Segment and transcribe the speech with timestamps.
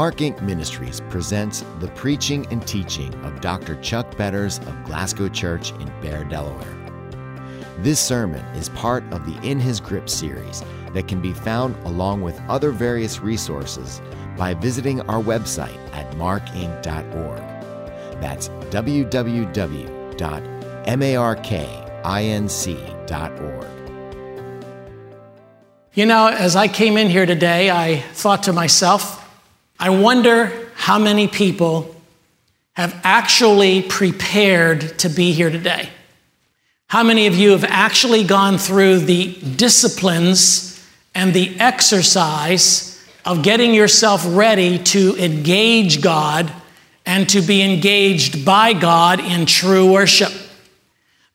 [0.00, 0.40] Mark Inc.
[0.40, 3.78] Ministries presents the preaching and teaching of Dr.
[3.82, 6.74] Chuck Betters of Glasgow Church in Bear, Delaware.
[7.80, 10.64] This sermon is part of the In His Grip series
[10.94, 14.00] that can be found along with other various resources
[14.38, 16.82] by visiting our website at markinc.org.
[18.22, 19.66] That's www.markinc.org.
[25.92, 29.19] You know, as I came in here today, I thought to myself,
[29.82, 31.96] I wonder how many people
[32.74, 35.88] have actually prepared to be here today.
[36.86, 43.72] How many of you have actually gone through the disciplines and the exercise of getting
[43.72, 46.52] yourself ready to engage God
[47.06, 50.32] and to be engaged by God in true worship?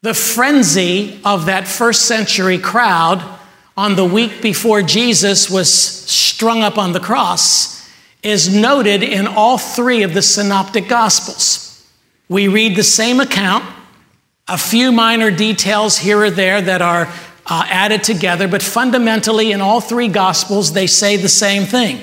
[0.04, 3.24] The frenzy of that first century crowd
[3.76, 7.75] on the week before Jesus was strung up on the cross
[8.26, 11.88] is noted in all three of the synoptic gospels.
[12.28, 13.64] We read the same account,
[14.48, 17.08] a few minor details here or there that are
[17.46, 22.02] uh, added together, but fundamentally in all three gospels, they say the same thing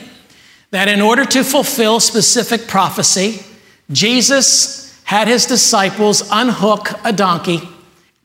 [0.70, 3.44] that in order to fulfill specific prophecy,
[3.90, 7.68] Jesus had his disciples unhook a donkey,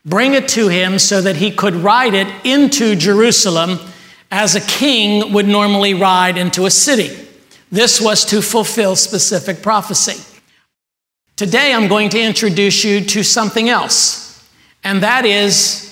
[0.06, 3.80] bring it to him so that he could ride it into Jerusalem
[4.30, 7.27] as a king would normally ride into a city.
[7.70, 10.22] This was to fulfill specific prophecy.
[11.36, 14.48] Today, I'm going to introduce you to something else,
[14.82, 15.84] and that is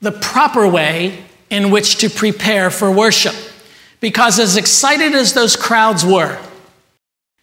[0.00, 3.34] the proper way in which to prepare for worship.
[4.00, 6.38] Because as excited as those crowds were,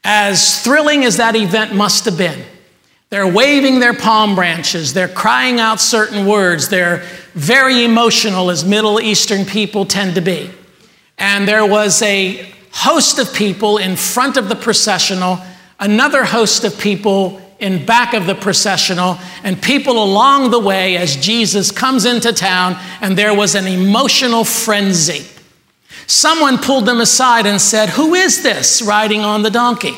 [0.03, 2.43] as thrilling as that event must have been,
[3.09, 7.03] they're waving their palm branches, they're crying out certain words, they're
[7.33, 10.49] very emotional, as Middle Eastern people tend to be.
[11.19, 15.39] And there was a host of people in front of the processional,
[15.79, 21.15] another host of people in back of the processional, and people along the way as
[21.15, 25.25] Jesus comes into town, and there was an emotional frenzy.
[26.07, 29.95] Someone pulled them aside and said, Who is this riding on the donkey?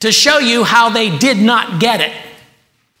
[0.00, 2.12] To show you how they did not get it.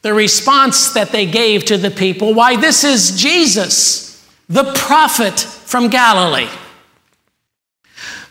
[0.00, 5.88] The response that they gave to the people, Why, this is Jesus, the prophet from
[5.88, 6.48] Galilee.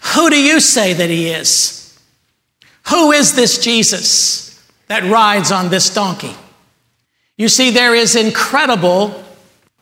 [0.02, 2.00] Who do you say that he is?
[2.90, 6.36] Who is this Jesus that rides on this donkey?
[7.38, 9.24] You see, there is incredible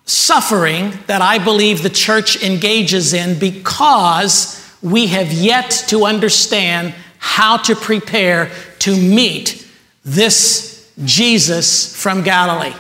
[0.06, 7.57] suffering that I believe the church engages in because we have yet to understand how
[7.57, 9.68] to prepare to meet
[10.06, 12.75] this Jesus from Galilee.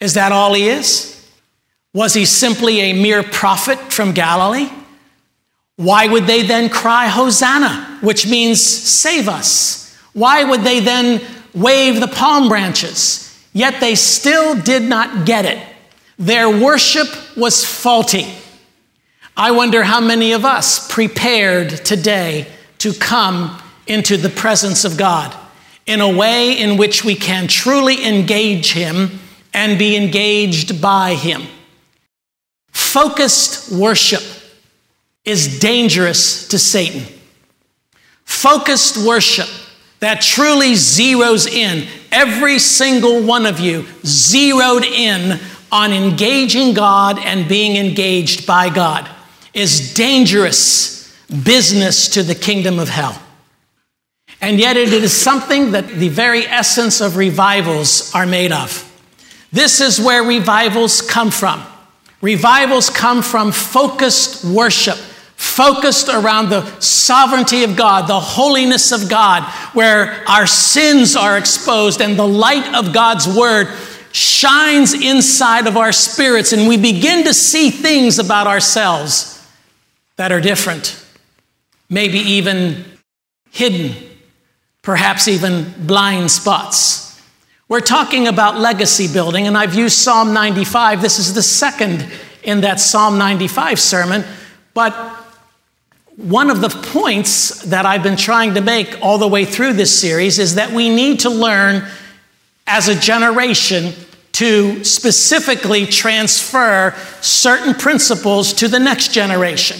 [0.00, 1.08] Is that all he is?
[1.94, 4.70] Was he simply a mere prophet from Galilee?
[5.82, 9.98] Why would they then cry Hosanna, which means save us?
[10.12, 11.20] Why would they then
[11.54, 13.36] wave the palm branches?
[13.52, 15.60] Yet they still did not get it.
[16.20, 18.32] Their worship was faulty.
[19.36, 22.46] I wonder how many of us prepared today
[22.78, 25.34] to come into the presence of God
[25.84, 29.18] in a way in which we can truly engage Him
[29.52, 31.42] and be engaged by Him.
[32.70, 34.22] Focused worship
[35.24, 37.02] is dangerous to Satan.
[38.24, 39.48] Focused worship
[40.00, 45.38] that truly zeroes in, every single one of you zeroed in
[45.70, 49.08] on engaging God and being engaged by God,
[49.54, 53.20] is dangerous business to the kingdom of hell.
[54.40, 58.88] And yet, it is something that the very essence of revivals are made of.
[59.52, 61.62] This is where revivals come from.
[62.22, 64.98] Revivals come from focused worship
[65.42, 69.42] focused around the sovereignty of God, the holiness of God,
[69.74, 73.66] where our sins are exposed and the light of God's word
[74.12, 79.44] shines inside of our spirits, and we begin to see things about ourselves
[80.16, 81.04] that are different,
[81.90, 82.84] maybe even
[83.50, 83.96] hidden,
[84.80, 87.20] perhaps even blind spots.
[87.68, 91.02] We're talking about legacy building, and I've used Psalm 95.
[91.02, 92.06] This is the second
[92.44, 94.24] in that Psalm 95 sermon,
[94.74, 95.21] but
[96.16, 99.98] one of the points that I've been trying to make all the way through this
[99.98, 101.88] series is that we need to learn
[102.66, 103.94] as a generation
[104.32, 109.78] to specifically transfer certain principles to the next generation.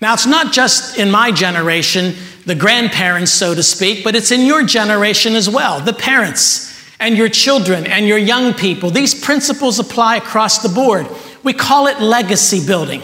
[0.00, 2.14] Now, it's not just in my generation,
[2.46, 6.68] the grandparents, so to speak, but it's in your generation as well, the parents
[7.00, 8.90] and your children and your young people.
[8.90, 11.08] These principles apply across the board.
[11.42, 13.02] We call it legacy building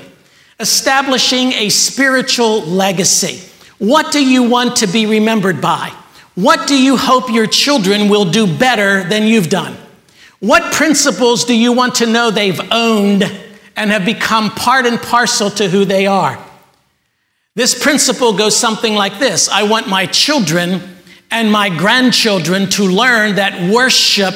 [0.61, 3.49] establishing a spiritual legacy.
[3.79, 5.93] What do you want to be remembered by?
[6.35, 9.77] What do you hope your children will do better than you've done?
[10.41, 13.25] What principles do you want to know they've owned
[13.77, 16.45] and have become part and parcel to who they are?
[17.55, 20.81] This principle goes something like this I want my children
[21.31, 24.35] and my grandchildren to learn that worship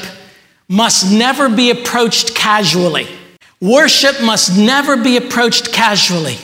[0.69, 3.07] must never be approached casually.
[3.63, 6.37] Worship must never be approached casually.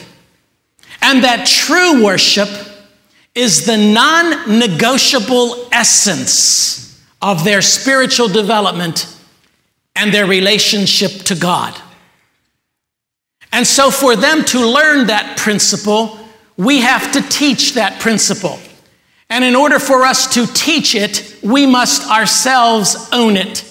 [1.01, 2.47] And that true worship
[3.35, 9.13] is the non negotiable essence of their spiritual development
[9.97, 11.77] and their relationship to God.
[13.51, 16.17] And so, for them to learn that principle,
[16.55, 18.59] we have to teach that principle.
[19.29, 23.68] And in order for us to teach it, we must ourselves own it.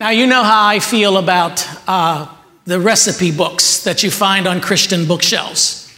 [0.00, 2.32] Now, you know how I feel about uh,
[2.66, 5.92] the recipe books that you find on Christian bookshelves.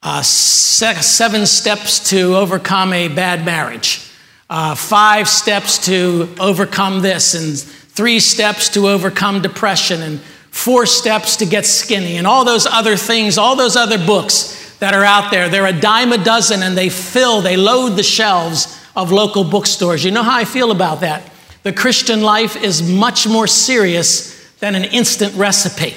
[0.00, 4.08] Uh, seven steps to overcome a bad marriage,
[4.48, 10.20] uh, five steps to overcome this, and three steps to overcome depression, and
[10.52, 14.94] four steps to get skinny, and all those other things, all those other books that
[14.94, 15.48] are out there.
[15.48, 20.04] They're a dime a dozen, and they fill, they load the shelves of local bookstores.
[20.04, 21.32] You know how I feel about that?
[21.66, 25.96] The Christian life is much more serious than an instant recipe.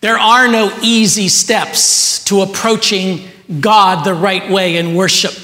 [0.00, 5.34] There are no easy steps to approaching God the right way in worship.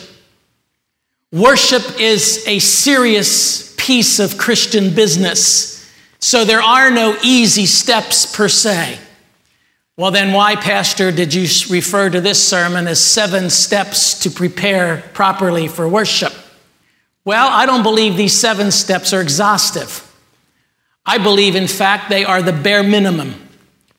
[1.32, 8.49] Worship is a serious piece of Christian business, so there are no easy steps per
[8.49, 9.00] se.
[9.97, 15.02] Well, then, why, Pastor, did you refer to this sermon as seven steps to prepare
[15.14, 16.32] properly for worship?
[17.25, 20.11] Well, I don't believe these seven steps are exhaustive.
[21.06, 23.35] I believe, in fact, they are the bare minimum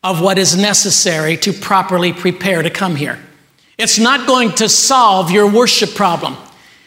[0.03, 3.19] of what is necessary to properly prepare to come here.
[3.77, 6.37] It's not going to solve your worship problem.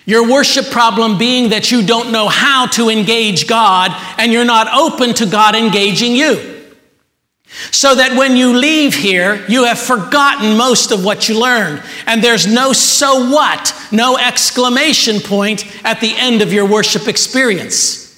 [0.07, 4.69] Your worship problem being that you don't know how to engage God and you're not
[4.75, 6.58] open to God engaging you.
[7.71, 11.83] So that when you leave here, you have forgotten most of what you learned.
[12.07, 18.09] And there's no so what, no exclamation point at the end of your worship experience.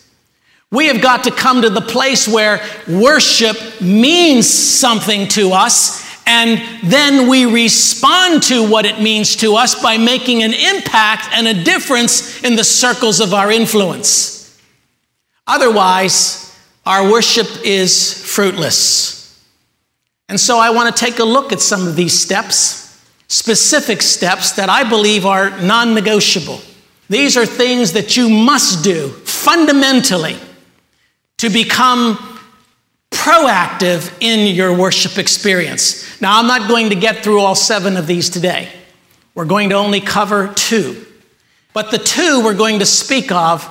[0.73, 6.63] We have got to come to the place where worship means something to us, and
[6.85, 11.65] then we respond to what it means to us by making an impact and a
[11.65, 14.61] difference in the circles of our influence.
[15.45, 16.57] Otherwise,
[16.87, 19.20] our worship is fruitless.
[20.31, 24.53] And so I want to take a look at some of these steps, specific steps
[24.53, 26.61] that I believe are non negotiable.
[27.09, 30.37] These are things that you must do fundamentally
[31.39, 32.17] to become
[33.11, 36.21] proactive in your worship experience.
[36.21, 38.69] Now, I'm not going to get through all seven of these today.
[39.35, 41.05] We're going to only cover two.
[41.73, 43.69] But the two we're going to speak of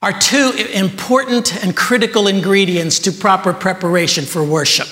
[0.00, 4.88] are two important and critical ingredients to proper preparation for worship.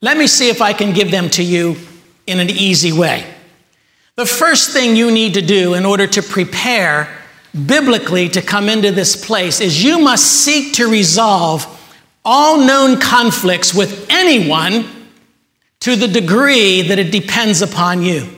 [0.00, 1.76] Let me see if I can give them to you
[2.26, 3.24] in an easy way.
[4.16, 7.08] The first thing you need to do in order to prepare
[7.66, 11.74] biblically to come into this place is you must seek to resolve
[12.24, 14.84] all known conflicts with anyone
[15.80, 18.28] to the degree that it depends upon you.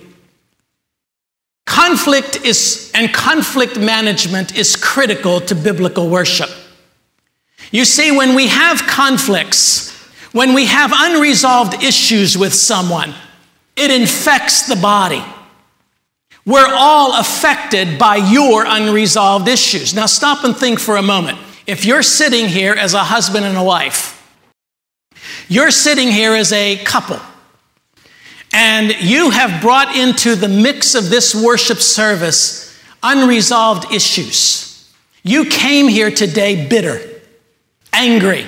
[1.67, 6.51] Conflict is, and conflict management is critical to biblical worship.
[7.71, 9.90] You see, when we have conflicts,
[10.33, 13.15] when we have unresolved issues with someone,
[13.77, 15.25] it infects the body.
[16.47, 19.95] We're all affected by your unresolved issues.
[19.95, 21.39] Now, stop and think for a moment.
[21.67, 24.17] If you're sitting here as a husband and a wife,
[25.49, 27.21] you're sitting here as a couple,
[28.53, 34.93] and you have brought into the mix of this worship service unresolved issues.
[35.23, 37.01] You came here today bitter,
[37.93, 38.47] angry,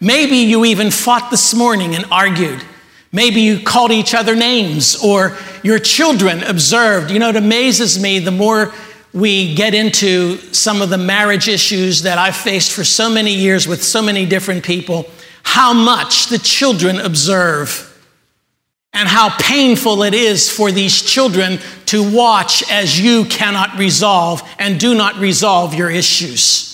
[0.00, 2.64] Maybe you even fought this morning and argued.
[3.12, 7.10] Maybe you called each other names or your children observed.
[7.10, 8.72] You know, it amazes me the more
[9.12, 13.66] we get into some of the marriage issues that I've faced for so many years
[13.66, 15.06] with so many different people,
[15.42, 17.86] how much the children observe
[18.94, 24.80] and how painful it is for these children to watch as you cannot resolve and
[24.80, 26.69] do not resolve your issues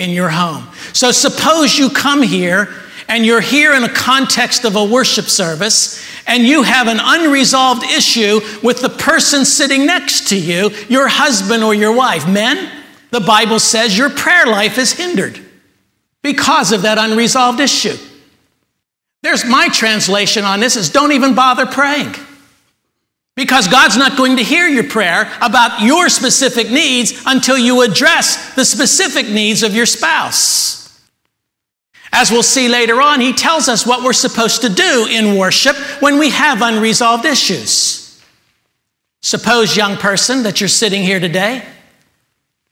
[0.00, 0.66] in your home.
[0.92, 2.74] So suppose you come here
[3.06, 7.84] and you're here in a context of a worship service and you have an unresolved
[7.84, 12.26] issue with the person sitting next to you, your husband or your wife.
[12.26, 12.70] Men,
[13.10, 15.38] the Bible says your prayer life is hindered
[16.22, 17.96] because of that unresolved issue.
[19.22, 22.14] There's my translation on this is don't even bother praying.
[23.40, 28.54] Because God's not going to hear your prayer about your specific needs until you address
[28.54, 31.00] the specific needs of your spouse.
[32.12, 35.74] As we'll see later on, he tells us what we're supposed to do in worship
[36.02, 38.22] when we have unresolved issues.
[39.22, 41.64] Suppose, young person, that you're sitting here today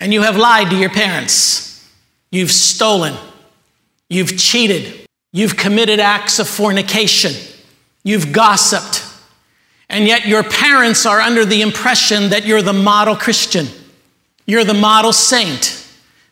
[0.00, 1.88] and you have lied to your parents.
[2.30, 3.14] You've stolen.
[4.10, 5.06] You've cheated.
[5.32, 7.32] You've committed acts of fornication.
[8.04, 9.07] You've gossiped.
[9.88, 13.66] And yet your parents are under the impression that you're the model Christian.
[14.46, 15.74] You're the model saint.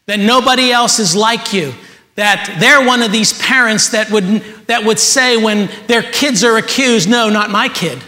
[0.07, 1.73] That nobody else is like you
[2.17, 4.25] that they're one of these parents that would,
[4.67, 8.03] that would say when their kids are accused, no, not my kid,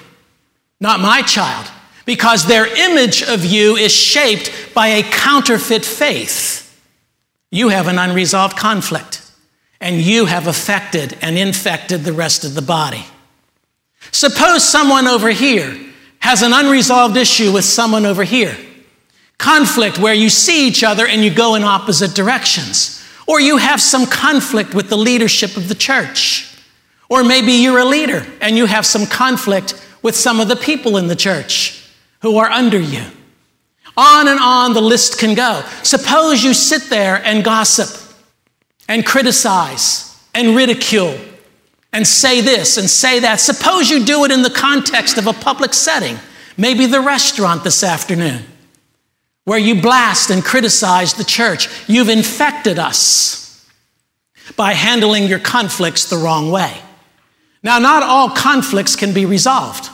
[0.81, 1.71] not my child,
[2.05, 6.65] because their image of you is shaped by a counterfeit faith.
[7.51, 9.31] You have an unresolved conflict,
[9.79, 13.05] and you have affected and infected the rest of the body.
[14.13, 15.77] Suppose someone over here
[16.21, 18.57] has an unresolved issue with someone over here.
[19.39, 22.95] Conflict where you see each other and you go in opposite directions.
[23.27, 26.57] Or you have some conflict with the leadership of the church.
[27.09, 30.97] Or maybe you're a leader and you have some conflict with some of the people
[30.97, 31.89] in the church
[32.23, 33.05] who are under you.
[33.97, 35.65] On and on the list can go.
[35.83, 37.89] Suppose you sit there and gossip
[38.89, 41.19] and criticize and ridicule
[41.93, 43.41] and say this and say that.
[43.41, 46.19] Suppose you do it in the context of a public setting,
[46.57, 48.45] maybe the restaurant this afternoon
[49.49, 51.71] where you blast and criticize the church.
[51.89, 53.67] You've infected us
[54.57, 56.77] by handling your conflicts the wrong way.
[57.63, 59.89] Now, not all conflicts can be resolved.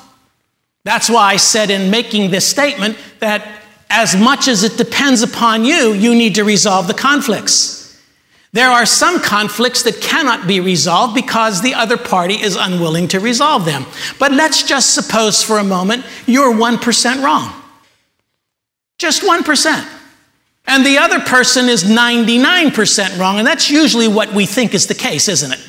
[0.83, 3.47] That's why I said in making this statement that
[3.89, 7.74] as much as it depends upon you, you need to resolve the conflicts.
[8.55, 13.19] There are some conflicts that cannot be resolved because the other party is unwilling to
[13.19, 13.85] resolve them.
[14.21, 17.53] But let's just suppose for a moment you're 1% wrong.
[18.97, 19.89] Just 1%.
[20.69, 23.39] And the other person is 99% wrong.
[23.39, 25.61] And that's usually what we think is the case, isn't it?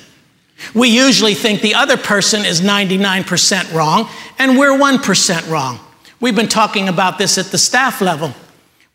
[0.76, 5.80] We usually think the other person is 99% wrong and we're 1% wrong.
[6.20, 8.36] We've been talking about this at the staff level.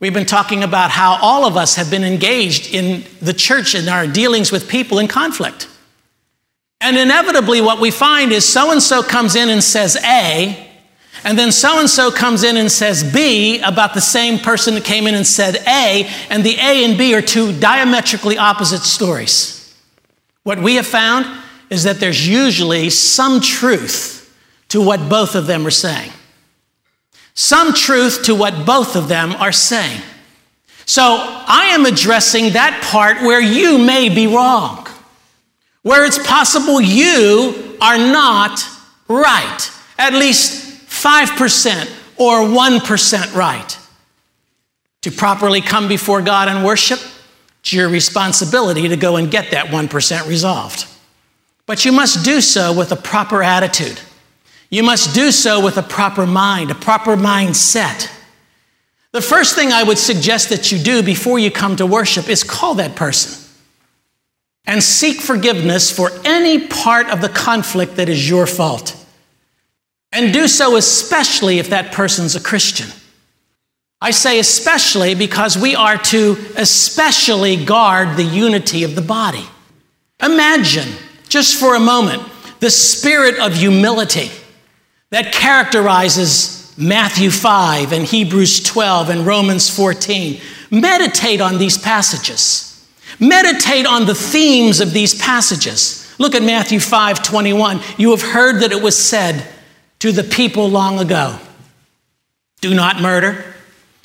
[0.00, 3.87] We've been talking about how all of us have been engaged in the church in
[3.87, 5.69] our dealings with people in conflict.
[6.80, 10.66] And inevitably, what we find is so and so comes in and says A,
[11.23, 14.85] and then so and so comes in and says B about the same person that
[14.85, 19.76] came in and said A, and the A and B are two diametrically opposite stories.
[20.45, 21.26] What we have found
[21.69, 24.35] is that there's usually some truth
[24.69, 26.11] to what both of them are saying.
[27.40, 30.02] Some truth to what both of them are saying.
[30.85, 34.87] So I am addressing that part where you may be wrong,
[35.80, 38.62] where it's possible you are not
[39.09, 39.70] right.
[39.99, 43.78] At least 5% or 1% right.
[45.00, 47.00] To properly come before God and worship,
[47.61, 50.87] it's your responsibility to go and get that 1% resolved.
[51.64, 53.99] But you must do so with a proper attitude.
[54.71, 58.09] You must do so with a proper mind, a proper mindset.
[59.12, 62.45] The first thing I would suggest that you do before you come to worship is
[62.45, 63.49] call that person
[64.67, 68.97] and seek forgiveness for any part of the conflict that is your fault.
[70.12, 72.89] And do so especially if that person's a Christian.
[74.00, 79.45] I say especially because we are to especially guard the unity of the body.
[80.23, 80.89] Imagine,
[81.29, 82.23] just for a moment,
[82.61, 84.31] the spirit of humility
[85.11, 90.40] that characterizes Matthew 5 and Hebrews 12 and Romans 14.
[90.71, 92.67] Meditate on these passages.
[93.19, 96.14] Meditate on the themes of these passages.
[96.19, 97.81] Look at Matthew 5 21.
[97.99, 99.47] You have heard that it was said,
[100.00, 101.38] to the people long ago
[102.61, 103.45] Do not murder,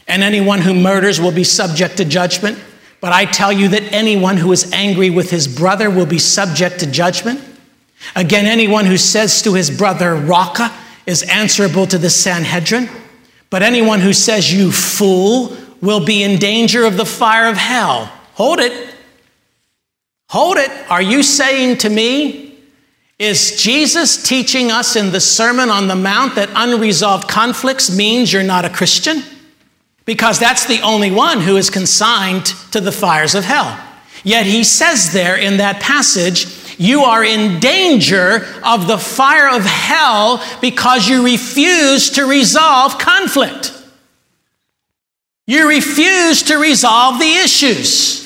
[0.07, 2.59] and anyone who murders will be subject to judgment.
[3.01, 6.79] But I tell you that anyone who is angry with his brother will be subject
[6.79, 7.41] to judgment.
[8.15, 10.73] Again, anyone who says to his brother, Raca,
[11.05, 12.89] is answerable to the Sanhedrin.
[13.49, 18.11] But anyone who says, You fool, will be in danger of the fire of hell.
[18.33, 18.93] Hold it.
[20.29, 20.71] Hold it.
[20.89, 22.45] Are you saying to me
[23.17, 28.43] is Jesus teaching us in the Sermon on the Mount that unresolved conflicts means you're
[28.43, 29.23] not a Christian?
[30.03, 33.81] Because that's the only one who is consigned to the fires of hell.
[34.25, 36.45] Yet he says there in that passage,
[36.77, 43.71] you are in danger of the fire of hell because you refuse to resolve conflict.
[45.47, 48.21] You refuse to resolve the issues.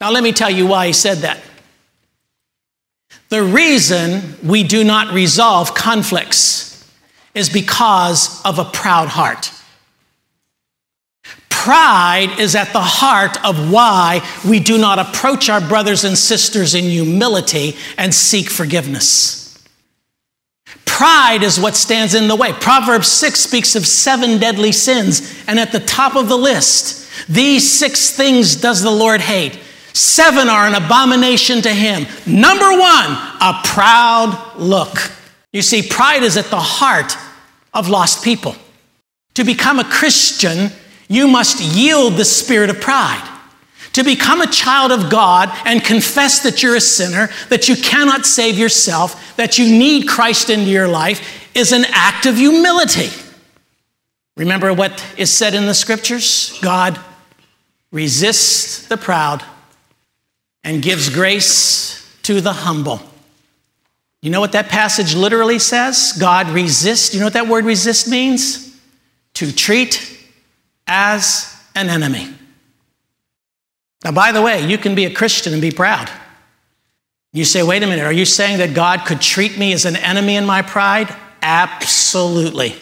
[0.00, 1.40] Now, let me tell you why he said that.
[3.28, 6.90] The reason we do not resolve conflicts
[7.34, 9.52] is because of a proud heart.
[11.60, 16.74] Pride is at the heart of why we do not approach our brothers and sisters
[16.74, 19.62] in humility and seek forgiveness.
[20.86, 22.54] Pride is what stands in the way.
[22.54, 27.70] Proverbs 6 speaks of seven deadly sins, and at the top of the list, these
[27.70, 29.58] six things does the Lord hate.
[29.92, 32.06] Seven are an abomination to him.
[32.26, 33.10] Number one,
[33.42, 34.96] a proud look.
[35.52, 37.18] You see, pride is at the heart
[37.74, 38.56] of lost people.
[39.34, 40.70] To become a Christian,
[41.10, 43.26] you must yield the spirit of pride.
[43.94, 48.24] To become a child of God and confess that you're a sinner, that you cannot
[48.24, 53.08] save yourself, that you need Christ into your life, is an act of humility.
[54.36, 56.56] Remember what is said in the scriptures?
[56.62, 57.00] God
[57.90, 59.42] resists the proud
[60.62, 63.00] and gives grace to the humble.
[64.22, 66.12] You know what that passage literally says?
[66.20, 67.12] God resists.
[67.12, 68.78] You know what that word resist means?
[69.34, 70.18] To treat
[70.90, 72.28] as an enemy.
[74.04, 76.10] Now, by the way, you can be a Christian and be proud.
[77.32, 79.94] You say, wait a minute, are you saying that God could treat me as an
[79.94, 81.14] enemy in my pride?
[81.42, 82.74] Absolutely.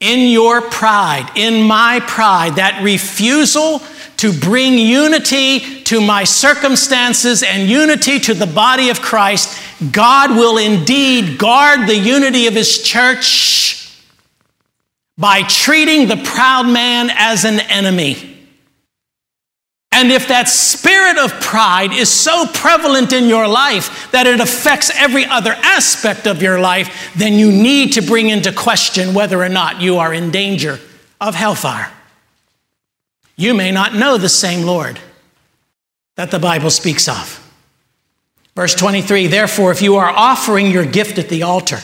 [0.00, 3.82] In your pride, in my pride, that refusal
[4.16, 10.56] to bring unity to my circumstances and unity to the body of Christ, God will
[10.56, 13.85] indeed guard the unity of His church
[15.18, 18.34] by treating the proud man as an enemy.
[19.92, 24.90] And if that spirit of pride is so prevalent in your life that it affects
[24.94, 29.48] every other aspect of your life, then you need to bring into question whether or
[29.48, 30.78] not you are in danger
[31.18, 31.90] of hellfire.
[33.36, 35.00] You may not know the same Lord
[36.16, 37.42] that the Bible speaks of.
[38.54, 41.78] Verse 23 Therefore, if you are offering your gift at the altar,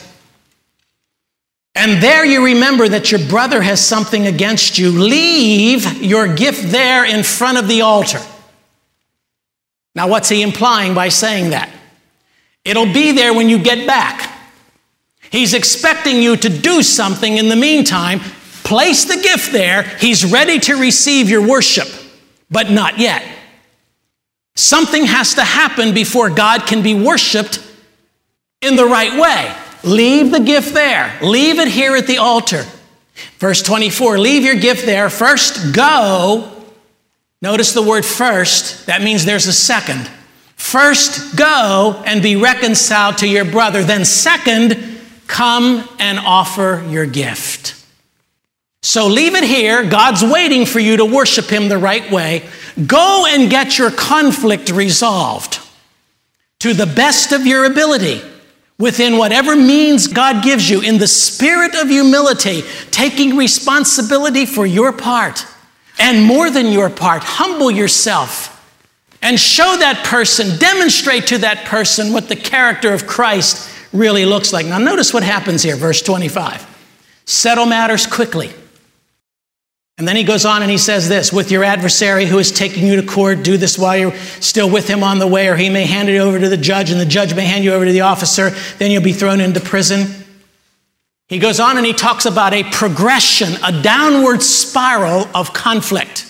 [1.74, 7.04] and there you remember that your brother has something against you, leave your gift there
[7.04, 8.20] in front of the altar.
[9.94, 11.70] Now, what's he implying by saying that?
[12.64, 14.30] It'll be there when you get back.
[15.30, 18.20] He's expecting you to do something in the meantime
[18.64, 19.82] Place the gift there.
[19.82, 21.88] He's ready to receive your worship,
[22.50, 23.22] but not yet.
[24.54, 27.62] Something has to happen before God can be worshiped
[28.60, 29.54] in the right way.
[29.84, 32.64] Leave the gift there, leave it here at the altar.
[33.38, 35.10] Verse 24 leave your gift there.
[35.10, 36.48] First, go.
[37.40, 40.08] Notice the word first, that means there's a second.
[40.54, 43.82] First, go and be reconciled to your brother.
[43.82, 47.74] Then, second, come and offer your gift.
[48.82, 49.88] So leave it here.
[49.88, 52.48] God's waiting for you to worship Him the right way.
[52.86, 55.58] Go and get your conflict resolved
[56.60, 58.22] to the best of your ability
[58.82, 64.92] within whatever means God gives you in the spirit of humility, taking responsibility for your
[64.92, 65.46] part
[66.00, 67.22] and more than your part.
[67.22, 68.48] Humble yourself
[69.22, 74.52] and show that person, demonstrate to that person what the character of Christ really looks
[74.52, 74.66] like.
[74.66, 76.66] Now, notice what happens here, verse 25.
[77.24, 78.52] Settle matters quickly
[79.98, 82.86] and then he goes on and he says this with your adversary who is taking
[82.86, 85.68] you to court, do this while you're still with him on the way, or he
[85.68, 87.92] may hand it over to the judge, and the judge may hand you over to
[87.92, 90.06] the officer, then you'll be thrown into prison.
[91.28, 96.26] He goes on and he talks about a progression, a downward spiral of conflict.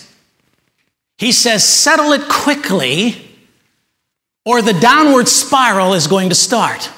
[1.19, 3.29] He says, settle it quickly,
[4.45, 6.91] or the downward spiral is going to start.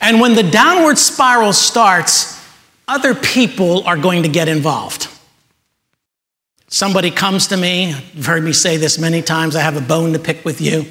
[0.00, 2.40] And when the downward spiral starts,
[2.86, 5.08] other people are going to get involved.
[6.72, 10.14] Somebody comes to me, you've heard me say this many times, I have a bone
[10.14, 10.86] to pick with you.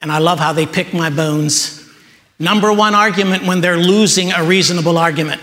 [0.00, 1.86] And I love how they pick my bones.
[2.38, 5.42] Number one argument when they're losing a reasonable argument.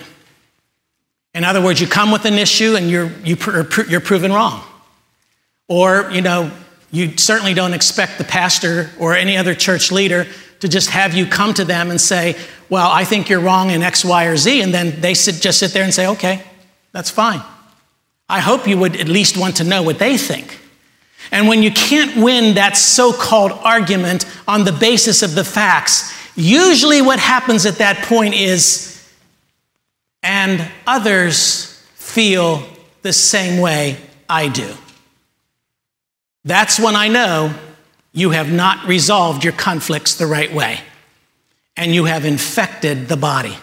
[1.36, 4.64] In other words, you come with an issue and you're, you are you're proven wrong.
[5.68, 6.50] Or, you know,
[6.90, 10.26] you certainly don't expect the pastor or any other church leader
[10.62, 12.36] to just have you come to them and say,
[12.72, 14.64] Well, I think you're wrong in X, Y, or Z.
[14.64, 16.44] And then they sit, just sit there and say, Okay,
[16.92, 17.44] that's fine.
[18.32, 20.58] I hope you would at least want to know what they think.
[21.32, 26.14] And when you can't win that so called argument on the basis of the facts,
[26.36, 29.06] usually what happens at that point is,
[30.24, 32.64] and others feel
[33.02, 33.98] the same way
[34.30, 34.74] I do.
[36.46, 37.54] That's when I know
[38.14, 40.80] you have not resolved your conflicts the right way
[41.76, 43.58] and you have infected the body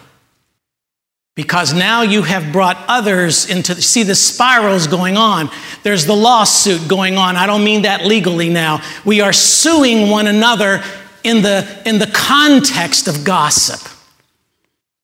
[1.38, 5.48] because now you have brought others into see the spirals going on
[5.84, 10.26] there's the lawsuit going on i don't mean that legally now we are suing one
[10.26, 10.82] another
[11.24, 13.80] in the in the context of gossip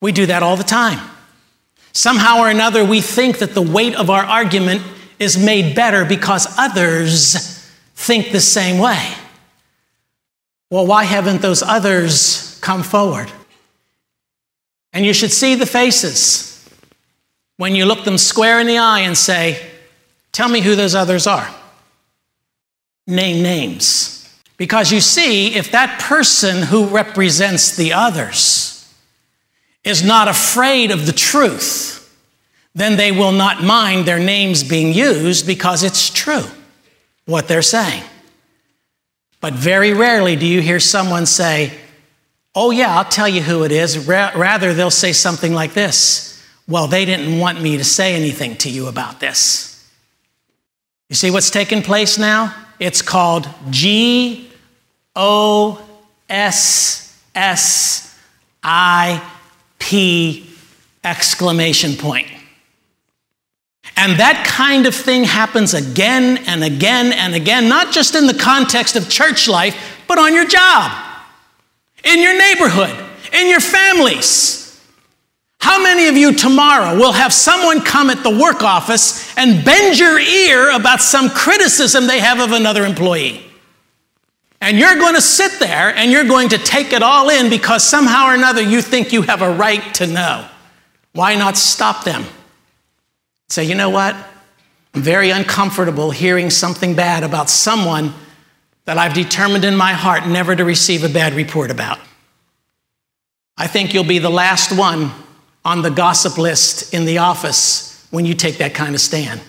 [0.04, 1.00] We do that all the time.
[1.92, 4.82] Somehow or another, we think that the weight of our argument
[5.18, 9.14] is made better because others think the same way.
[10.70, 13.32] Well, why haven't those others come forward?
[14.94, 16.66] And you should see the faces
[17.56, 19.70] when you look them square in the eye and say,
[20.32, 21.48] Tell me who those others are.
[23.06, 24.14] Name names.
[24.56, 28.92] Because you see, if that person who represents the others
[29.84, 32.00] is not afraid of the truth,
[32.74, 36.44] then they will not mind their names being used because it's true
[37.26, 38.02] what they're saying.
[39.40, 41.78] But very rarely do you hear someone say,
[42.54, 44.06] Oh, yeah, I'll tell you who it is.
[44.06, 48.70] rather, they'll say something like this Well, they didn't want me to say anything to
[48.70, 49.70] you about this.
[51.08, 52.54] You see what's taking place now?
[52.78, 54.50] It's called G
[55.14, 55.80] O
[56.28, 58.18] S S
[58.62, 59.22] I
[59.78, 60.50] P
[61.02, 62.28] exclamation point.
[63.96, 68.34] And that kind of thing happens again and again and again, not just in the
[68.34, 70.90] context of church life, but on your job,
[72.04, 72.94] in your neighborhood,
[73.32, 74.60] in your families.
[75.58, 79.98] How many of you tomorrow will have someone come at the work office and bend
[79.98, 83.40] your ear about some criticism they have of another employee?
[84.60, 87.82] And you're going to sit there and you're going to take it all in because
[87.82, 90.46] somehow or another you think you have a right to know.
[91.12, 92.24] Why not stop them?
[93.48, 94.16] Say, you know what?
[94.94, 98.12] I'm very uncomfortable hearing something bad about someone
[98.84, 101.98] that I've determined in my heart never to receive a bad report about.
[103.56, 105.10] I think you'll be the last one
[105.64, 109.40] on the gossip list in the office when you take that kind of stand.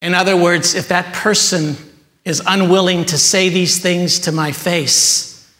[0.00, 1.76] In other words, if that person
[2.24, 5.52] is unwilling to say these things to my face,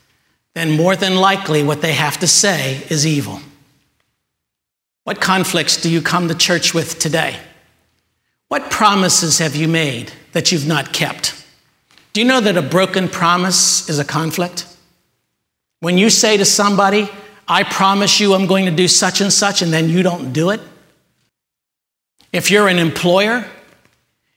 [0.54, 3.40] then more than likely what they have to say is evil.
[5.02, 7.38] What conflicts do you come to church with today?
[8.48, 11.43] What promises have you made that you've not kept?
[12.14, 14.66] Do you know that a broken promise is a conflict?
[15.81, 17.11] When you say to somebody,
[17.48, 20.50] I promise you I'm going to do such and such, and then you don't do
[20.50, 20.61] it.
[22.33, 23.44] If you're an employer,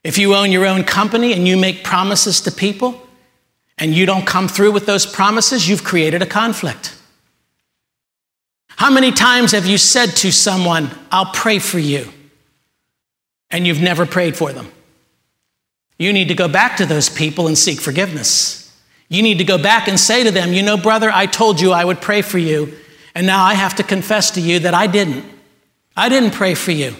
[0.03, 3.07] if you own your own company and you make promises to people
[3.77, 6.95] and you don't come through with those promises, you've created a conflict.
[8.69, 12.09] How many times have you said to someone, I'll pray for you,
[13.51, 14.71] and you've never prayed for them?
[15.97, 18.63] You need to go back to those people and seek forgiveness.
[19.09, 21.71] You need to go back and say to them, You know, brother, I told you
[21.71, 22.73] I would pray for you,
[23.15, 25.25] and now I have to confess to you that I didn't.
[25.95, 26.95] I didn't pray for you.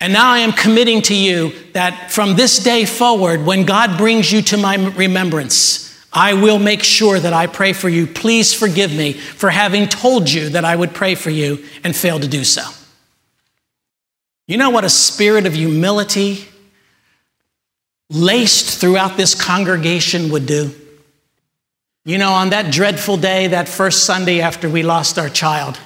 [0.00, 4.32] And now I am committing to you that from this day forward, when God brings
[4.32, 8.06] you to my remembrance, I will make sure that I pray for you.
[8.06, 12.22] Please forgive me for having told you that I would pray for you and failed
[12.22, 12.62] to do so.
[14.46, 16.48] You know what a spirit of humility
[18.10, 20.74] laced throughout this congregation would do?
[22.04, 25.78] You know, on that dreadful day, that first Sunday after we lost our child,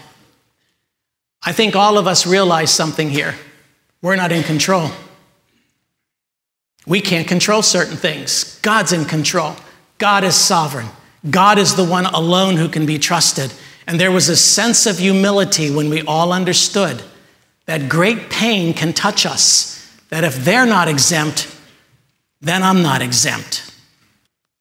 [1.42, 3.34] I think all of us realized something here.
[4.00, 4.90] We're not in control.
[6.87, 8.58] We can't control certain things.
[8.60, 9.56] God's in control.
[9.98, 10.88] God is sovereign.
[11.30, 13.52] God is the one alone who can be trusted.
[13.87, 17.02] And there was a sense of humility when we all understood
[17.66, 21.54] that great pain can touch us, that if they're not exempt,
[22.44, 23.74] then I'm not exempt.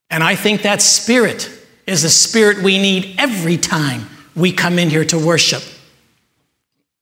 [0.10, 1.50] And I think that spirit
[1.86, 5.64] is the spirit we need every time we come in here to worship.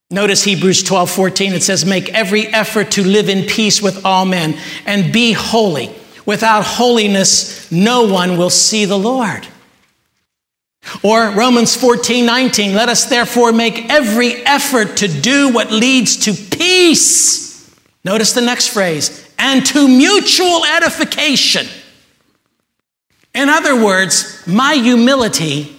[0.10, 4.26] Notice Hebrews 12 14, it says, Make every effort to live in peace with all
[4.26, 5.94] men and be holy.
[6.26, 9.48] Without holiness, no one will see the Lord.
[11.04, 16.34] Or Romans 14, 19, let us therefore make every effort to do what leads to
[16.34, 17.70] peace.
[18.04, 21.68] Notice the next phrase, and to mutual edification.
[23.34, 25.76] In other words, my humility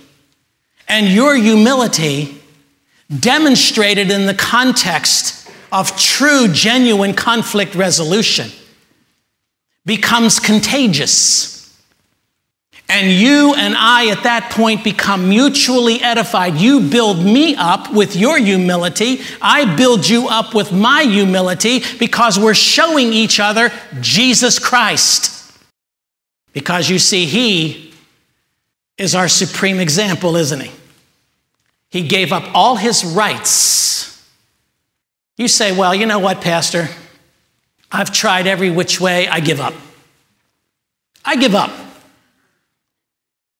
[0.88, 2.42] and your humility
[3.20, 8.50] demonstrated in the context of true, genuine conflict resolution
[9.86, 11.61] becomes contagious.
[12.88, 16.56] And you and I at that point become mutually edified.
[16.56, 19.20] You build me up with your humility.
[19.40, 25.52] I build you up with my humility because we're showing each other Jesus Christ.
[26.52, 27.94] Because you see, He
[28.98, 30.70] is our supreme example, isn't He?
[31.88, 34.22] He gave up all His rights.
[35.38, 36.88] You say, well, you know what, Pastor?
[37.90, 39.74] I've tried every which way, I give up.
[41.24, 41.70] I give up.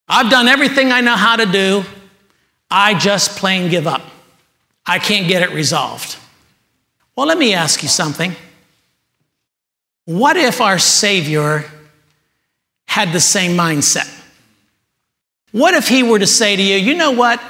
[0.07, 1.83] I've done everything I know how to do.
[2.69, 4.01] I just plain give up.
[4.85, 6.17] I can't get it resolved.
[7.15, 8.35] Well, let me ask you something.
[10.05, 11.65] What if our Savior
[12.85, 14.09] had the same mindset?
[15.51, 17.41] What if He were to say to you, you know what?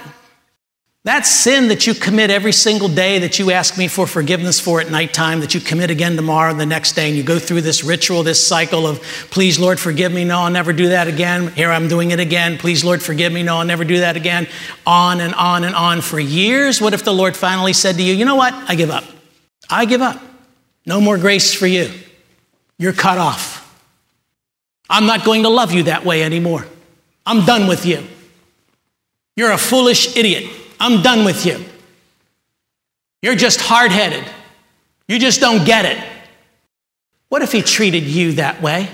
[1.06, 4.80] That sin that you commit every single day that you ask me for forgiveness for
[4.80, 7.60] at nighttime, that you commit again tomorrow and the next day, and you go through
[7.60, 10.24] this ritual, this cycle of, please, Lord, forgive me.
[10.24, 11.52] No, I'll never do that again.
[11.52, 12.58] Here I'm doing it again.
[12.58, 13.44] Please, Lord, forgive me.
[13.44, 14.48] No, I'll never do that again.
[14.88, 16.80] On and on and on for years.
[16.80, 18.54] What if the Lord finally said to you, you know what?
[18.54, 19.04] I give up.
[19.70, 20.22] I give up.
[20.86, 21.92] No more grace for you.
[22.78, 23.60] You're cut off.
[24.90, 26.66] I'm not going to love you that way anymore.
[27.26, 28.04] I'm done with you.
[29.36, 30.62] You're a foolish idiot.
[30.84, 31.64] I'm done with you.
[33.22, 34.26] You're just hard headed.
[35.08, 35.98] You just don't get it.
[37.30, 38.90] What if he treated you that way?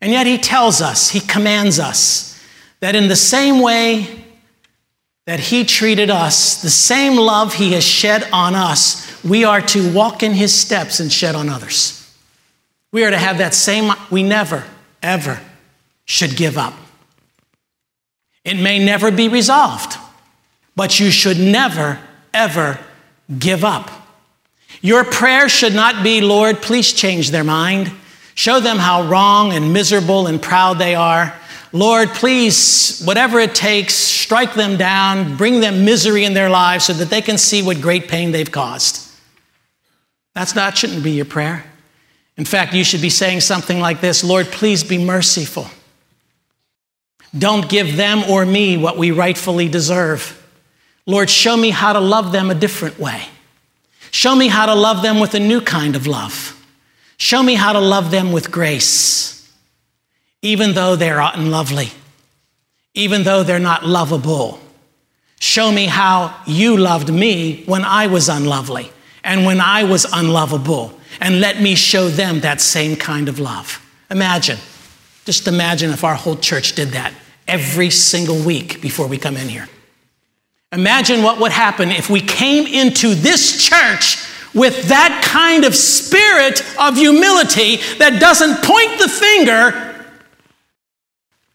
[0.00, 2.42] And yet he tells us, he commands us
[2.80, 4.24] that in the same way
[5.26, 9.92] that he treated us, the same love he has shed on us, we are to
[9.92, 12.16] walk in his steps and shed on others.
[12.92, 14.64] We are to have that same, we never,
[15.02, 15.38] ever
[16.06, 16.72] should give up.
[18.42, 19.97] It may never be resolved,
[20.78, 21.98] but you should never,
[22.32, 22.78] ever
[23.36, 23.90] give up.
[24.80, 27.90] Your prayer should not be, Lord, please change their mind.
[28.36, 31.34] Show them how wrong and miserable and proud they are.
[31.72, 36.92] Lord, please, whatever it takes, strike them down, bring them misery in their lives so
[36.92, 39.04] that they can see what great pain they've caused.
[40.36, 41.64] That's not, shouldn't be your prayer.
[42.36, 45.66] In fact, you should be saying something like this Lord, please be merciful.
[47.36, 50.36] Don't give them or me what we rightfully deserve.
[51.08, 53.24] Lord, show me how to love them a different way.
[54.10, 56.54] Show me how to love them with a new kind of love.
[57.16, 59.50] Show me how to love them with grace,
[60.42, 61.88] even though they're unlovely,
[62.92, 64.60] even though they're not lovable.
[65.40, 68.92] Show me how you loved me when I was unlovely
[69.24, 73.82] and when I was unlovable, and let me show them that same kind of love.
[74.10, 74.58] Imagine,
[75.24, 77.14] just imagine if our whole church did that
[77.46, 79.68] every single week before we come in here.
[80.72, 84.18] Imagine what would happen if we came into this church
[84.54, 90.06] with that kind of spirit of humility that doesn't point the finger,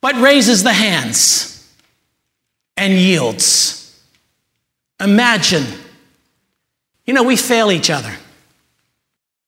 [0.02, 1.74] but raises the hands
[2.78, 3.80] and yields.
[5.00, 5.66] Imagine
[7.06, 8.14] you know, we fail each other.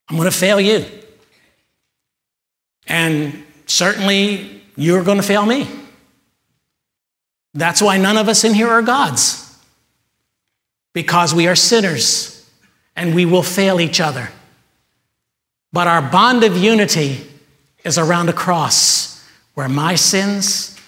[0.09, 0.85] I'm going to fail you.
[2.87, 5.67] And certainly, you're going to fail me.
[7.53, 9.44] That's why none of us in here are gods,
[10.95, 12.49] because we are sinners
[12.95, 14.29] and we will fail each other.
[15.73, 17.27] But our bond of unity
[17.83, 19.21] is around a cross
[19.55, 20.79] where my sins,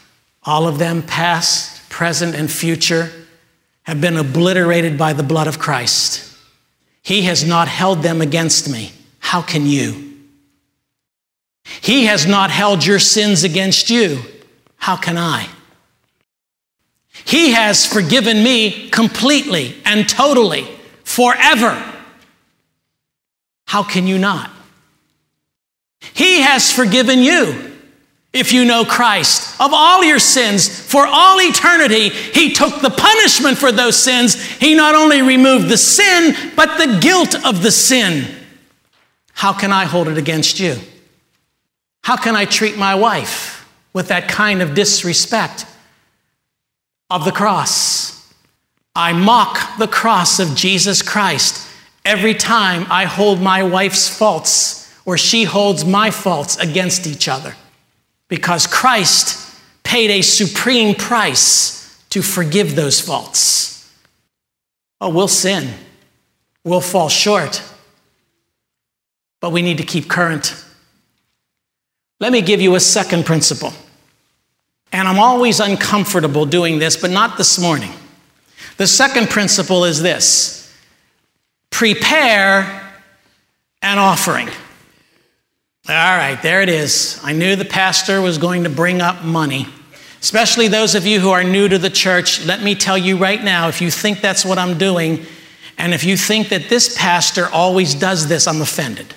[0.43, 3.11] all of them past, present, and future,
[3.83, 6.33] have been obliterated by the blood of Christ.
[7.03, 8.93] He has not held them against me.
[9.19, 10.15] How can you?
[11.81, 14.19] He has not held your sins against you.
[14.77, 15.49] How can I?
[17.25, 20.67] He has forgiven me completely and totally,
[21.03, 21.83] forever.
[23.65, 24.49] How can you not?
[26.13, 27.73] He has forgiven you
[28.33, 32.09] if you know Christ, of all your sins for all eternity.
[32.09, 34.39] He took the punishment for those sins.
[34.57, 38.35] He not only removed the sin, but the guilt of the sin.
[39.33, 40.77] How can I hold it against you?
[42.03, 45.65] How can I treat my wife with that kind of disrespect
[47.09, 48.33] of the cross?
[48.95, 51.67] I mock the cross of Jesus Christ
[52.03, 57.55] every time I hold my wife's faults or she holds my faults against each other
[58.27, 63.89] because Christ paid a supreme price to forgive those faults.
[64.99, 65.73] Oh, we'll sin,
[66.63, 67.61] we'll fall short,
[69.39, 70.61] but we need to keep current.
[72.19, 73.73] Let me give you a second principle.
[74.91, 77.91] And I'm always uncomfortable doing this, but not this morning.
[78.77, 80.55] The second principle is this
[81.69, 82.83] prepare
[83.81, 84.47] an offering.
[85.89, 87.19] All right, there it is.
[87.23, 89.67] I knew the pastor was going to bring up money.
[90.19, 93.41] Especially those of you who are new to the church, let me tell you right
[93.41, 95.25] now if you think that's what I'm doing,
[95.77, 99.13] and if you think that this pastor always does this, I'm offended.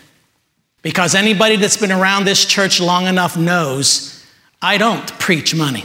[0.83, 4.10] Because anybody that's been around this church long enough knows
[4.63, 5.85] I don't preach money.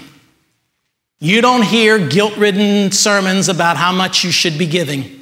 [1.20, 5.16] You don't hear guilt ridden sermons about how much you should be giving.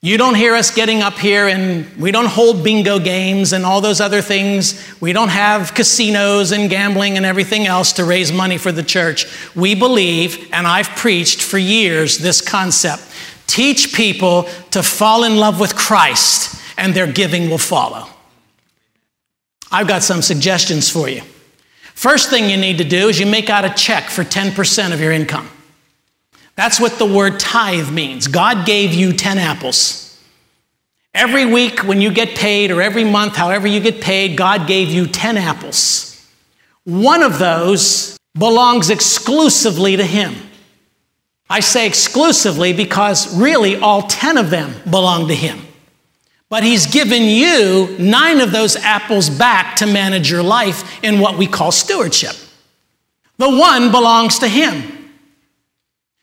[0.00, 3.80] You don't hear us getting up here and we don't hold bingo games and all
[3.80, 4.82] those other things.
[5.00, 9.26] We don't have casinos and gambling and everything else to raise money for the church.
[9.54, 13.02] We believe, and I've preached for years this concept
[13.46, 18.08] teach people to fall in love with Christ and their giving will follow.
[19.70, 21.22] I've got some suggestions for you.
[21.96, 25.00] First thing you need to do is you make out a check for 10% of
[25.00, 25.48] your income.
[26.54, 28.28] That's what the word tithe means.
[28.28, 30.20] God gave you 10 apples.
[31.14, 34.88] Every week when you get paid, or every month, however you get paid, God gave
[34.88, 36.22] you 10 apples.
[36.84, 40.34] One of those belongs exclusively to Him.
[41.48, 45.65] I say exclusively because really all 10 of them belong to Him.
[46.48, 51.36] But He's given you nine of those apples back to manage your life in what
[51.36, 52.36] we call stewardship.
[53.38, 54.92] The one belongs to Him.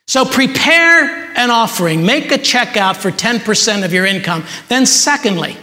[0.08, 4.44] So prepare an offering, make a check out for 10% of your income.
[4.68, 5.58] Then, secondly,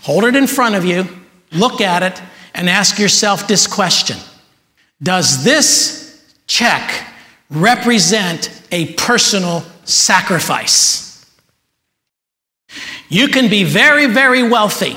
[0.00, 1.06] hold it in front of you,
[1.52, 2.20] look at it,
[2.54, 4.18] and ask yourself this question
[5.02, 7.06] Does this check
[7.48, 11.09] represent a personal sacrifice?
[13.10, 14.96] You can be very, very wealthy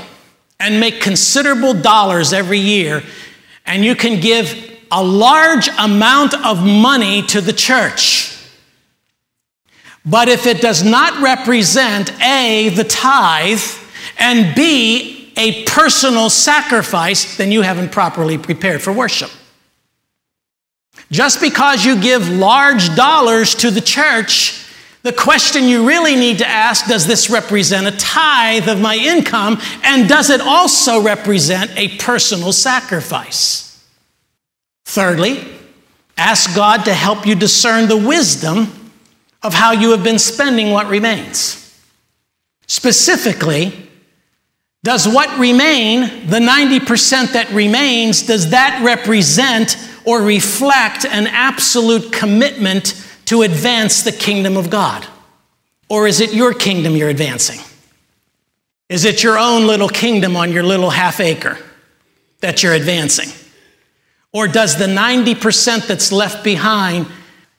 [0.60, 3.04] and make considerable dollars every year,
[3.66, 8.38] and you can give a large amount of money to the church.
[10.06, 13.62] But if it does not represent A, the tithe,
[14.20, 19.32] and B, a personal sacrifice, then you haven't properly prepared for worship.
[21.10, 24.63] Just because you give large dollars to the church,
[25.04, 29.60] the question you really need to ask does this represent a tithe of my income?
[29.84, 33.86] And does it also represent a personal sacrifice?
[34.86, 35.46] Thirdly,
[36.18, 38.92] ask God to help you discern the wisdom
[39.42, 41.60] of how you have been spending what remains.
[42.68, 43.90] Specifically,
[44.84, 52.94] does what remain, the 90% that remains, does that represent or reflect an absolute commitment
[53.34, 55.08] to advance the kingdom of God?
[55.90, 57.60] Or is it your kingdom you're advancing?
[58.90, 61.58] Is it your own little kingdom on your little half acre
[62.42, 63.30] that you're advancing?
[64.34, 67.08] Or does the 90% that's left behind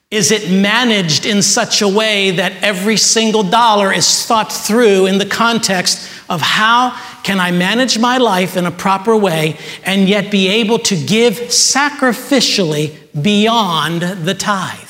[0.09, 5.17] is it managed in such a way that every single dollar is thought through in
[5.17, 10.31] the context of how can I manage my life in a proper way and yet
[10.31, 14.84] be able to give sacrificially beyond the tithe?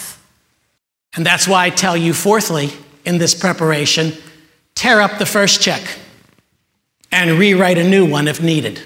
[1.16, 2.70] And that's why I tell you, fourthly,
[3.06, 4.14] in this preparation,
[4.74, 5.82] tear up the first check
[7.12, 8.82] and rewrite a new one if needed.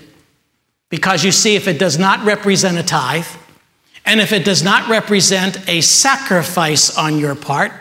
[0.90, 3.28] Because you see, if it does not represent a tithe,
[4.06, 7.72] and if it does not represent a sacrifice on your part,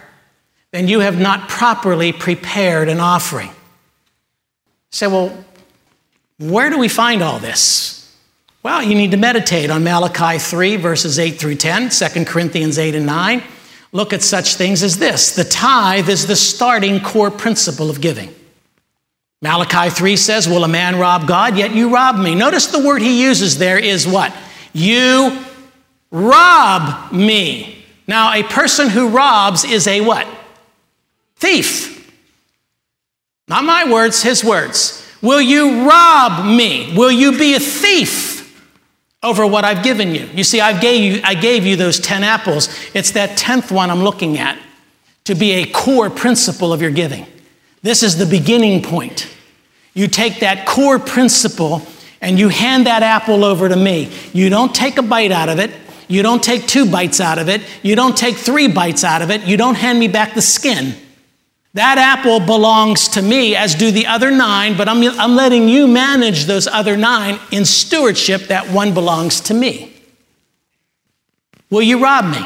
[0.73, 3.51] then you have not properly prepared an offering.
[4.91, 5.45] Say, well,
[6.39, 8.17] where do we find all this?
[8.63, 12.95] Well, you need to meditate on Malachi 3, verses 8 through 10, 2 Corinthians 8
[12.95, 13.43] and 9.
[13.93, 18.35] Look at such things as this the tithe is the starting core principle of giving.
[19.41, 21.57] Malachi 3 says, Will a man rob God?
[21.57, 22.35] Yet you rob me.
[22.35, 24.35] Notice the word he uses there is what?
[24.73, 25.45] You
[26.11, 27.85] rob me.
[28.07, 30.27] Now, a person who robs is a what?
[31.37, 31.95] Thief.
[33.47, 35.07] Not my words, his words.
[35.23, 36.95] Will you rob me?
[36.97, 38.38] Will you be a thief
[39.23, 40.29] over what I've given you?
[40.33, 42.69] You see, I gave you, I gave you those 10 apples.
[42.95, 44.59] It's that 10th one I'm looking at
[45.25, 47.27] to be a core principle of your giving.
[47.83, 49.29] This is the beginning point.
[49.95, 51.83] You take that core principle
[52.21, 54.11] and you hand that apple over to me.
[54.33, 55.73] You don't take a bite out of it.
[56.09, 57.63] You don't take two bites out of it.
[57.83, 59.43] You don't take three bites out of it.
[59.43, 60.95] You don't hand me back the skin.
[61.75, 65.87] That apple belongs to me, as do the other nine, but I'm, I'm letting you
[65.87, 68.49] manage those other nine in stewardship.
[68.49, 69.93] That one belongs to me.
[71.71, 72.45] Will you rob me?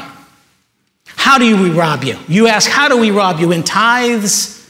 [1.05, 2.17] How do we rob you?
[2.27, 3.51] You ask, how do we rob you?
[3.51, 4.69] In tithes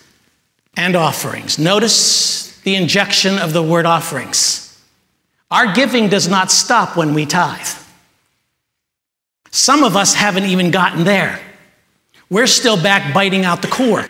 [0.78, 1.58] and offerings.
[1.58, 4.80] Notice the injection of the word offerings.
[5.50, 7.68] Our giving does not stop when we tithe.
[9.52, 11.40] Some of us haven't even gotten there.
[12.30, 14.08] We're still back biting out the core.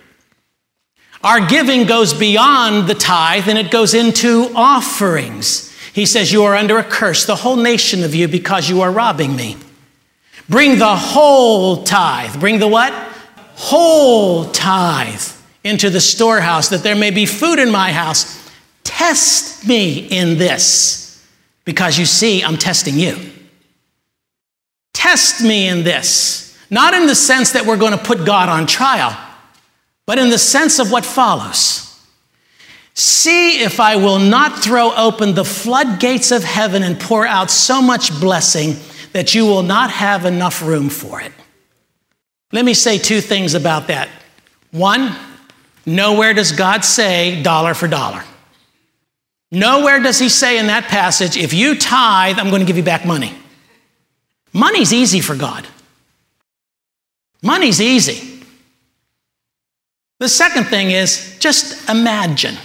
[1.24, 5.72] Our giving goes beyond the tithe and it goes into offerings.
[5.94, 8.92] He says, You are under a curse, the whole nation of you, because you are
[8.92, 9.56] robbing me.
[10.50, 12.40] Bring the whole tithe.
[12.40, 12.92] Bring the what?
[13.56, 15.22] Whole tithe
[15.64, 18.52] into the storehouse, that there may be food in my house.
[18.84, 21.26] Test me in this,
[21.64, 23.18] because you see, I'm testing you.
[24.94, 26.58] Test me in this.
[26.70, 29.18] Not in the sense that we're going to put God on trial,
[30.06, 31.90] but in the sense of what follows.
[32.94, 37.82] See if I will not throw open the floodgates of heaven and pour out so
[37.82, 38.76] much blessing
[39.14, 41.32] that you will not have enough room for it.
[42.52, 44.10] Let me say two things about that.
[44.72, 45.16] One,
[45.86, 48.24] nowhere does God say dollar for dollar.
[49.52, 52.84] Nowhere does he say in that passage, if you tithe, I'm going to give you
[52.84, 53.34] back money.
[54.52, 55.68] Money's easy for God.
[57.42, 58.33] Money's easy.
[60.24, 62.56] The second thing is just imagine.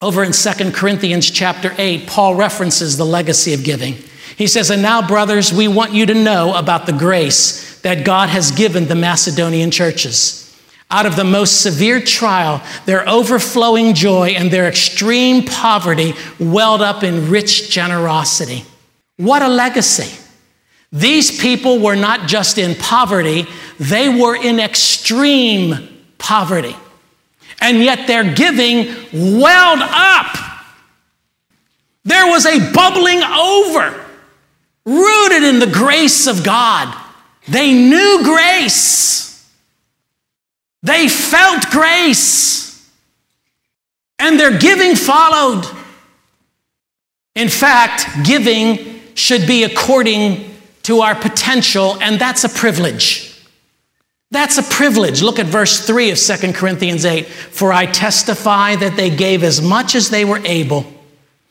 [0.00, 3.96] Over in 2 Corinthians chapter 8, Paul references the legacy of giving.
[4.36, 8.28] He says, And now, brothers, we want you to know about the grace that God
[8.28, 10.56] has given the Macedonian churches.
[10.88, 17.02] Out of the most severe trial, their overflowing joy and their extreme poverty welled up
[17.02, 18.64] in rich generosity.
[19.16, 20.21] What a legacy!
[20.92, 23.46] These people were not just in poverty,
[23.80, 25.88] they were in extreme
[26.18, 26.76] poverty.
[27.60, 30.36] And yet their giving welled up.
[32.04, 34.04] There was a bubbling over
[34.84, 36.94] rooted in the grace of God.
[37.48, 39.50] They knew grace.
[40.82, 42.90] They felt grace.
[44.18, 45.64] And their giving followed.
[47.34, 50.51] In fact, giving should be according
[50.82, 53.28] to our potential, and that's a privilege.
[54.30, 55.22] That's a privilege.
[55.22, 57.26] Look at verse 3 of 2 Corinthians 8.
[57.26, 60.86] For I testify that they gave as much as they were able,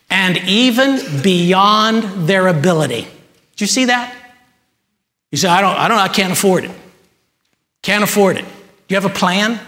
[0.10, 3.08] and even beyond their ability
[3.62, 4.12] do you see that?
[5.30, 6.72] You say, I don't, I don't, I can't afford it.
[7.84, 8.44] Can't afford it.
[8.44, 8.50] Do
[8.88, 9.52] you have a plan?
[9.52, 9.62] If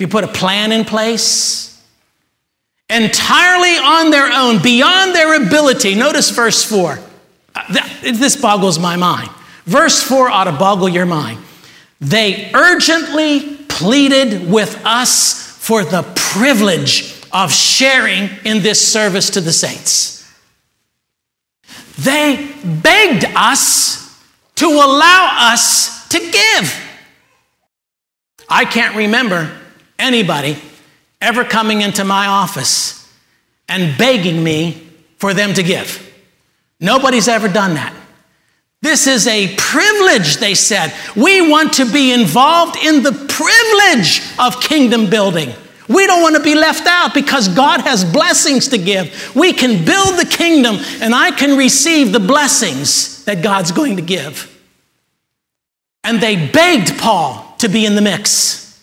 [0.00, 1.82] you put a plan in place,
[2.90, 5.94] entirely on their own, beyond their ability.
[5.94, 6.98] Notice verse 4.
[7.70, 9.30] Uh, this boggles my mind.
[9.64, 11.38] Verse 4 ought to boggle your mind.
[12.00, 19.52] They urgently pleaded with us for the privilege of sharing in this service to the
[19.52, 20.20] saints.
[21.98, 24.20] They begged us
[24.56, 26.86] to allow us to give.
[28.48, 29.56] I can't remember
[29.98, 30.56] anybody
[31.20, 33.08] ever coming into my office
[33.68, 36.09] and begging me for them to give.
[36.80, 37.94] Nobody's ever done that.
[38.82, 40.94] This is a privilege, they said.
[41.14, 45.52] We want to be involved in the privilege of kingdom building.
[45.86, 49.34] We don't want to be left out because God has blessings to give.
[49.36, 54.02] We can build the kingdom and I can receive the blessings that God's going to
[54.02, 54.46] give.
[56.02, 58.80] And they begged Paul to be in the mix.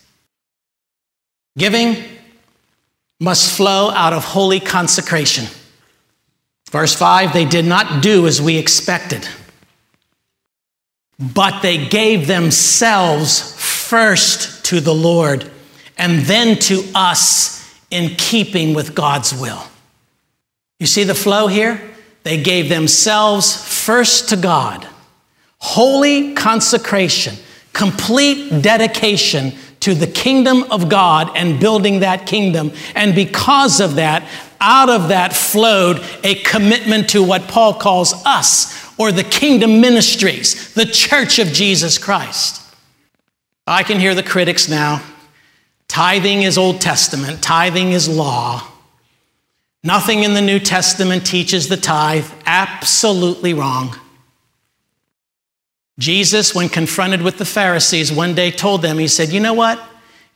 [1.57, 2.03] Giving
[3.19, 5.47] must flow out of holy consecration.
[6.69, 9.27] Verse 5 they did not do as we expected,
[11.19, 15.49] but they gave themselves first to the Lord
[15.97, 17.57] and then to us
[17.89, 19.63] in keeping with God's will.
[20.79, 21.81] You see the flow here?
[22.23, 23.55] They gave themselves
[23.85, 24.85] first to God,
[25.59, 27.35] holy consecration,
[27.71, 32.73] complete dedication to the kingdom of God and building that kingdom.
[32.95, 34.27] And because of that,
[34.59, 40.73] out of that flowed a commitment to what Paul calls us, or the kingdom ministries,
[40.73, 42.61] the church of Jesus Christ.
[43.65, 45.03] I can hear the critics now
[45.87, 48.67] Tithing is Old Testament, tithing is law.
[49.83, 52.29] Nothing in the New Testament teaches the tithe.
[52.45, 53.95] Absolutely wrong.
[55.97, 59.81] Jesus, when confronted with the Pharisees, one day told them, He said, You know what?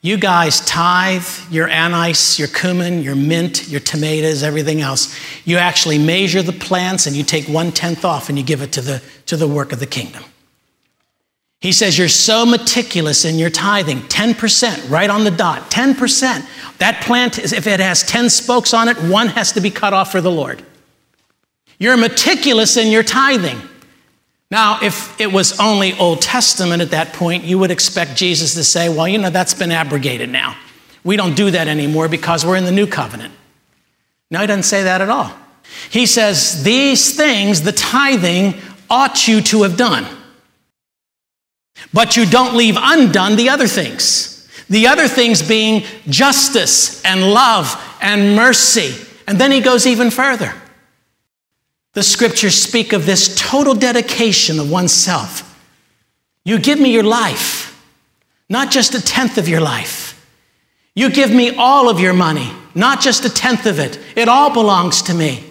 [0.03, 5.15] You guys tithe your anise, your cumin, your mint, your tomatoes, everything else.
[5.45, 8.71] You actually measure the plants and you take one tenth off and you give it
[8.73, 10.23] to the, to the work of the kingdom.
[11.59, 16.79] He says, You're so meticulous in your tithing, 10%, right on the dot, 10%.
[16.79, 19.93] That plant, is, if it has 10 spokes on it, one has to be cut
[19.93, 20.63] off for the Lord.
[21.77, 23.61] You're meticulous in your tithing.
[24.51, 28.63] Now, if it was only Old Testament at that point, you would expect Jesus to
[28.65, 30.57] say, Well, you know, that's been abrogated now.
[31.03, 33.33] We don't do that anymore because we're in the new covenant.
[34.29, 35.33] No, he doesn't say that at all.
[35.89, 38.55] He says, These things, the tithing,
[38.89, 40.05] ought you to have done.
[41.93, 44.49] But you don't leave undone the other things.
[44.69, 48.93] The other things being justice and love and mercy.
[49.27, 50.53] And then he goes even further.
[51.93, 55.47] The scriptures speak of this total dedication of oneself.
[56.45, 57.81] You give me your life,
[58.49, 60.09] not just a tenth of your life.
[60.95, 63.99] You give me all of your money, not just a tenth of it.
[64.15, 65.43] It all belongs to me.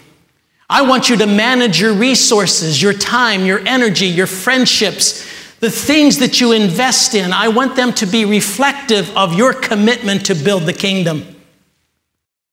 [0.68, 5.26] I want you to manage your resources, your time, your energy, your friendships,
[5.61, 10.24] The things that you invest in, I want them to be reflective of your commitment
[10.26, 11.36] to build the kingdom.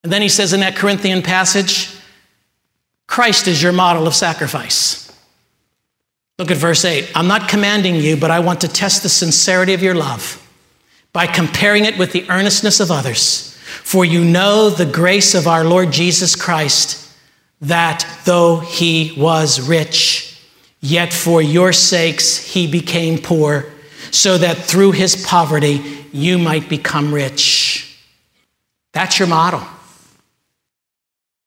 [0.04, 1.97] And then he says in that Corinthian passage,
[3.08, 5.08] Christ is your model of sacrifice.
[6.38, 7.12] Look at verse 8.
[7.16, 10.44] I'm not commanding you, but I want to test the sincerity of your love
[11.14, 13.58] by comparing it with the earnestness of others.
[13.84, 17.12] For you know the grace of our Lord Jesus Christ,
[17.62, 20.40] that though he was rich,
[20.80, 23.66] yet for your sakes he became poor,
[24.12, 27.98] so that through his poverty you might become rich.
[28.94, 29.66] That's your model.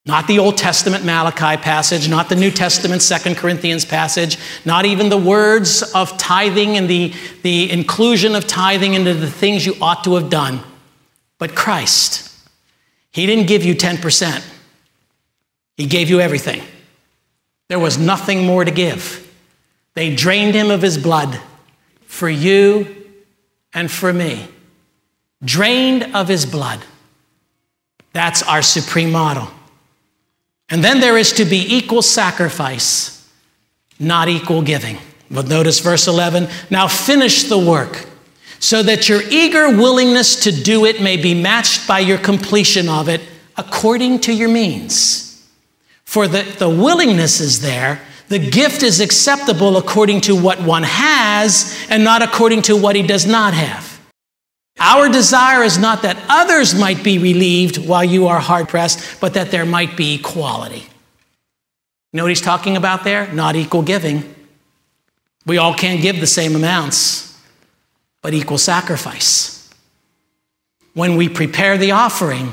[0.06, 5.10] Not the Old Testament Malachi passage, not the New Testament Second Corinthians passage, not even
[5.10, 10.04] the words of tithing and the, the inclusion of tithing into the things you ought
[10.04, 10.60] to have done,
[11.38, 12.28] but Christ.
[13.12, 14.42] He didn't give you 10%,
[15.76, 16.62] He gave you everything.
[17.68, 19.26] There was nothing more to give.
[19.94, 21.40] They drained him of his blood
[22.06, 23.06] for you
[23.72, 24.48] and for me.
[25.44, 26.80] Drained of his blood.
[28.12, 29.48] That's our supreme model.
[30.70, 33.28] And then there is to be equal sacrifice,
[33.98, 34.98] not equal giving.
[35.30, 38.06] But notice verse 11 now finish the work
[38.60, 43.08] so that your eager willingness to do it may be matched by your completion of
[43.08, 43.20] it
[43.56, 45.48] according to your means.
[46.04, 51.76] For the, the willingness is there, the gift is acceptable according to what one has
[51.88, 53.89] and not according to what he does not have.
[54.80, 59.34] Our desire is not that others might be relieved while you are hard pressed, but
[59.34, 60.80] that there might be equality.
[62.12, 63.32] You know what he's talking about there?
[63.32, 64.34] Not equal giving.
[65.46, 67.38] We all can't give the same amounts,
[68.22, 69.70] but equal sacrifice.
[70.94, 72.52] When we prepare the offering,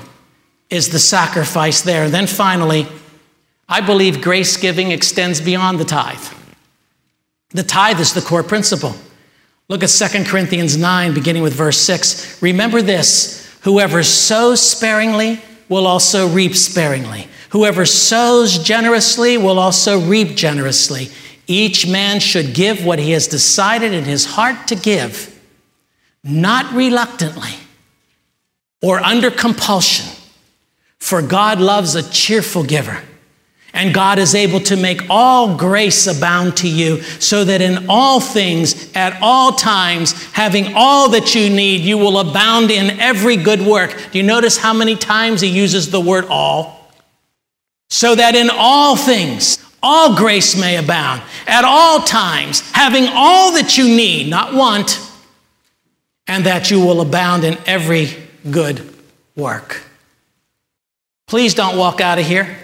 [0.69, 2.09] is the sacrifice there.
[2.09, 2.87] Then finally,
[3.69, 6.33] I believe grace giving extends beyond the tithe.
[7.49, 8.95] The tithe is the core principle.
[9.69, 12.41] Look at 2 Corinthians 9, beginning with verse 6.
[12.41, 17.27] Remember this whoever sows sparingly will also reap sparingly.
[17.49, 21.09] Whoever sows generously will also reap generously.
[21.47, 25.37] Each man should give what he has decided in his heart to give,
[26.23, 27.55] not reluctantly
[28.81, 30.05] or under compulsion,
[30.99, 33.01] for God loves a cheerful giver.
[33.73, 38.19] And God is able to make all grace abound to you, so that in all
[38.19, 43.61] things, at all times, having all that you need, you will abound in every good
[43.61, 43.95] work.
[44.11, 46.91] Do you notice how many times he uses the word all?
[47.89, 53.77] So that in all things, all grace may abound, at all times, having all that
[53.77, 54.99] you need, not want,
[56.25, 58.09] and that you will abound in every
[58.49, 58.93] good
[59.35, 59.83] work.
[61.27, 62.57] Please don't walk out of here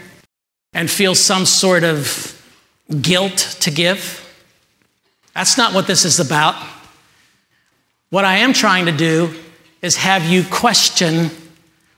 [0.73, 2.41] and feel some sort of
[3.01, 4.19] guilt to give.
[5.33, 6.55] That's not what this is about.
[8.09, 9.33] What I am trying to do
[9.81, 11.31] is have you question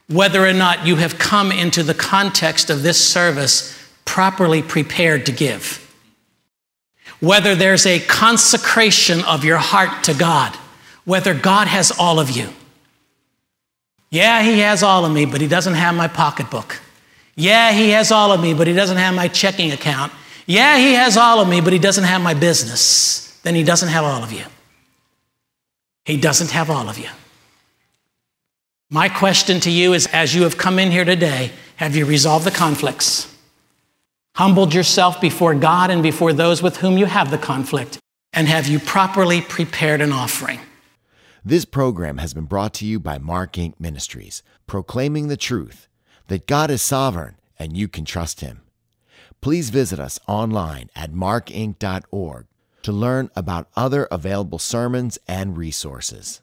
[0.08, 5.32] whether or not you have come into the context of this service properly prepared to
[5.32, 5.82] give.
[7.20, 10.54] Whether there's a consecration of your heart to God,
[11.04, 12.50] whether God has all of you.
[14.10, 16.80] Yeah, He has all of me, but He doesn't have my pocketbook.
[17.36, 20.12] Yeah, he has all of me, but he doesn't have my checking account.
[20.46, 23.38] Yeah, he has all of me, but he doesn't have my business.
[23.42, 24.44] Then he doesn't have all of you.
[26.04, 27.08] He doesn't have all of you.
[28.90, 32.46] My question to you is as you have come in here today, have you resolved
[32.46, 33.34] the conflicts?
[34.36, 37.98] Humbled yourself before God and before those with whom you have the conflict?
[38.32, 40.60] And have you properly prepared an offering?
[41.44, 43.74] This program has been brought to you by Mark Inc.
[43.80, 45.88] Ministries, proclaiming the truth
[46.28, 48.62] that God is sovereign and you can trust Him.
[49.40, 52.46] Please visit us online at markinc.org
[52.82, 56.40] to learn about other available sermons and resources.